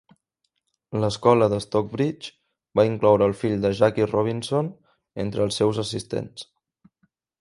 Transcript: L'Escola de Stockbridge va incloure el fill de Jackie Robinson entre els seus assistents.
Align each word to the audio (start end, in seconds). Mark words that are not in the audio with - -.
L'Escola 1.01 1.49
de 1.51 1.59
Stockbridge 1.65 2.33
va 2.79 2.87
incloure 2.91 3.27
el 3.33 3.37
fill 3.43 3.55
de 3.67 3.71
Jackie 3.81 4.09
Robinson 4.13 4.73
entre 5.25 5.45
els 5.49 5.61
seus 5.63 5.83
assistents. 5.85 6.49